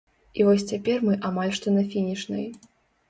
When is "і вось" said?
0.39-0.65